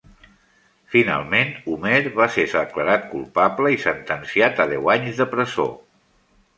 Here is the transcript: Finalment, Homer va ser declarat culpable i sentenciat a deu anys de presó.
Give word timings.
Finalment, 0.93 1.51
Homer 1.73 1.99
va 2.17 2.29
ser 2.37 2.47
declarat 2.55 3.07
culpable 3.13 3.77
i 3.77 3.81
sentenciat 3.87 4.67
a 4.67 4.71
deu 4.77 4.93
anys 4.99 5.23
de 5.25 5.33
presó. 5.37 5.73